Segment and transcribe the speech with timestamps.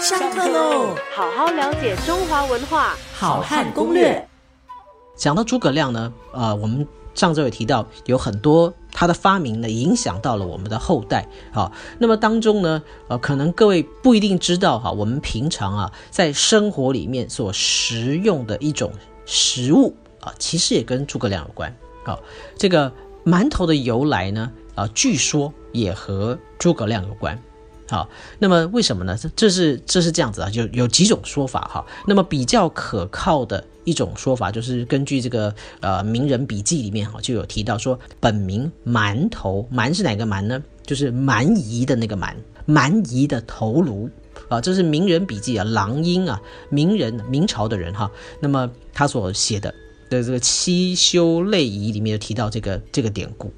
[0.00, 0.94] 上课喽！
[1.14, 4.28] 好好了解中华文化，好汉攻略。
[5.16, 11.26] 讲到诸葛亮呢，呃，我们上周也提到，有很多他的发明呢，影响到了我们的后代。
[11.52, 18.92] 好，那么当中呢，呃，可能各位不一定知道哈，我们平常啊，在生活里面所食用的一种
[19.24, 21.74] 食物啊，其实也跟诸葛亮有关。
[22.04, 22.18] 好，
[22.58, 22.92] 这个
[23.24, 27.40] 馒头的由来呢，啊，据说也和诸葛亮有关。
[27.86, 28.08] 好，
[28.38, 29.14] 那么为什么呢？
[29.20, 31.84] 这这是这是这样子啊，就有几种说法哈。
[32.06, 40.62] 那么比较可靠的一种说法，就是根据这个呃名人笔记里面哈，就有提到说，本名馒头，馒是哪个馒呢？
[40.86, 42.34] 就是蛮夷的那个蛮，
[42.64, 44.08] 蛮夷的头颅
[44.48, 44.60] 啊。
[44.62, 46.40] 这是名人笔记啊，郎英啊，
[46.70, 48.10] 名人明朝的人哈。
[48.40, 49.74] 那么他所写的
[50.08, 53.52] 的这个七修类仪里面就提到这个这个典故。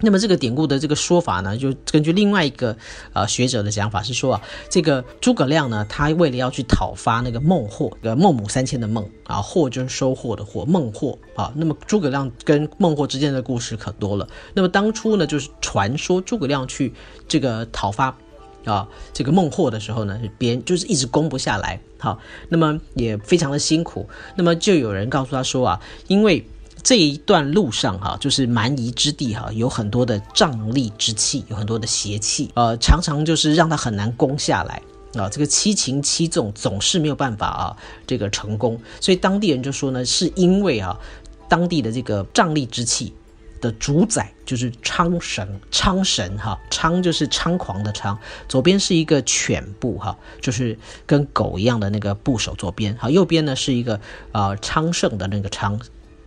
[0.00, 2.76] 那么这个典故的这个说法呢，就根据另外一个
[3.12, 11.52] 呃学者的讲法是说啊，这个诸葛亮呢，他为了要去讨伐那个孟获，呃孟母三迁的孟啊，获就是收获的获，孟获啊。
[11.56, 14.28] 那么诸葛亮跟孟获之间的故事可多了。
[14.54, 16.92] 那么当初呢，就是传说诸葛亮去
[17.26, 18.16] 这个讨伐
[18.64, 24.08] 啊这个孟获的时候呢，别人就是一直攻不下来，好，那么也非常的辛苦。
[24.36, 26.46] 那么就有人告诉他说啊，因为
[26.82, 34.80] 这一段路上哈，就是蛮夷之地哈，有很多的瘴疠之气，有很多的邪气，呃，常常就是让他很难攻下来
[35.14, 35.28] 啊。
[35.28, 37.76] 这个七擒七纵总是没有办法啊，
[38.06, 38.80] 这个成功。
[39.00, 40.98] 所以当地人就说呢，是因为啊，
[41.48, 43.12] 当地的这个瘴疠之气
[43.60, 54.00] 的主宰就是昌神，昌神哈，昌就是猖狂的昌，左边是一个犬部哈，就是跟狗一样的那个部首，左边好，右边呢是一个
[54.32, 55.78] 啊昌盛的那个昌。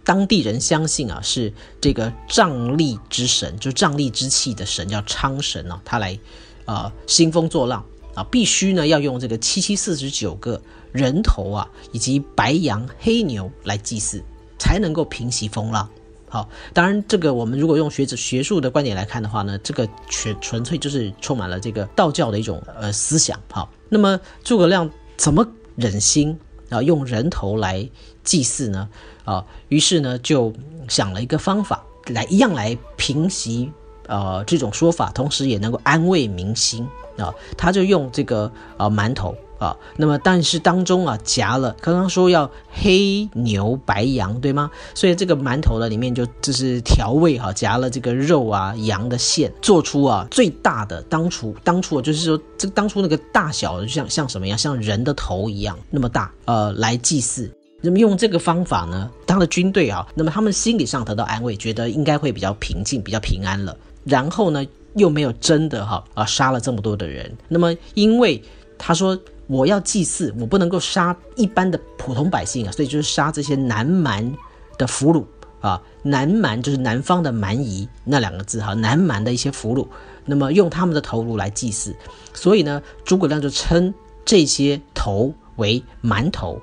[0.03, 6.17] 当地人相信啊，是这个瘴疠之神，就瘴疠之气的神，叫昌神啊，他来，
[6.66, 7.85] 呃，兴风作浪
[8.16, 14.23] 啊，必须呢要用这个七七四十九个人头啊，以及白羊、黑牛来祭祀，
[14.58, 15.88] 才能够平息风浪。
[16.27, 23.37] 好，当然这个我们如果用学者学术的观点来看的话呢，这个全纯粹就是充满了这个道教的一种呃思想。
[23.52, 25.45] 好，那么诸葛亮怎么
[25.76, 26.39] 忍心
[26.71, 27.87] 啊用人头来
[28.23, 28.89] 祭祀呢？
[29.23, 30.52] 啊，于是呢，就
[30.89, 33.71] 想了一个方法来一样来平息
[34.08, 36.87] 呃这种说法，同时也能够安慰民心
[37.17, 37.32] 啊。
[37.55, 44.72] 他就用这个呃馒头啊，那么但是当中啊夹了刚刚说要黑牛白羊对吗？
[44.95, 57.48] 所以这个馒头呢里面就就是调味哈，夹了这个肉啊羊的馅，做出啊最大的当初当初就是说这当初那个大小就像像什么样，像人的头一样那么大呃来祭祀。
[57.83, 63.77] 那么用这个方法呢，他的军队啊，那么他们心理上得到安慰，觉得应该会比较平静、比较平安了。
[64.05, 67.32] 然后呢，又没有真的哈啊杀了这么多的人。
[67.48, 68.42] 那么因为
[68.77, 69.17] 他说
[69.52, 74.34] 我要祭祀，我不能够杀一般的普通百姓啊，所以就是杀这些南蛮
[74.78, 75.26] 的俘虏
[75.60, 79.86] 啊，南蛮就是南方的蛮夷那两个字哈，南蛮的一些俘虏，
[80.26, 81.94] 那么用他们的头颅来祭祀。
[82.34, 86.58] 所以呢，诸葛亮就称这些头为蛮头。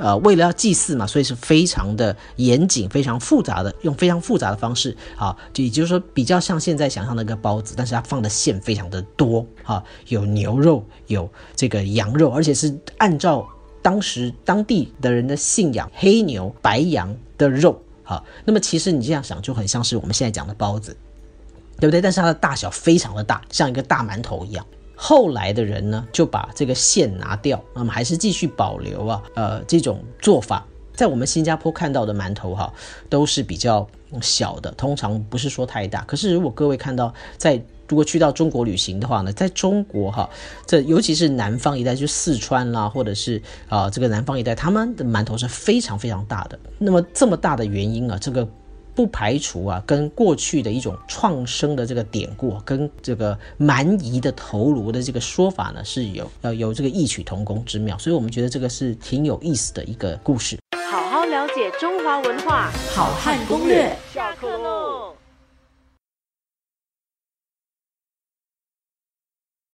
[0.00, 13.46] 呃，为了要祭祀嘛，所以是非常的严谨、非常复杂的，用非常复杂的方式，啊，就也就是说比较像现在想象那个包子，但是它放的馅非常的多，哈，有牛肉，有这个羊肉，而且是按照
[13.82, 20.96] 当时当地的人的信仰，黑牛、白羊的肉，哈，那么其实你这样想就很像是我们现在讲的包子，
[21.78, 22.00] 对不对？
[22.00, 24.66] 但是它的大小非常的大，像一个大馒头一样。
[25.02, 30.62] 后来的人呢，就把这个线拿掉，那么还是继续保留啊，呃，这种做法，
[30.92, 32.70] 在我们新加坡看到的馒头哈，
[33.08, 33.88] 都是比较
[34.20, 36.02] 小的，通常不是说太大。
[36.02, 37.58] 可是如果各位看到，在
[37.88, 40.28] 如果去到中国旅行的话呢，在中国哈，
[40.66, 43.40] 这尤其是南方一带，就四川啦，或者是
[43.70, 46.58] 啊这个南方一带，他们的馒头是非常非常大的。
[46.76, 48.46] 那么这么大的原因啊，这个。
[48.94, 60.58] 不排除啊，跟过去的一种创生的这个典故，跟这个蛮夷的头颅的这个说法呢，是有要有这个异曲同工之妙，所以我们觉得这个是挺有意思的一个故事。
[60.90, 65.14] 好好了解中华文化，好汉攻略，下课喽。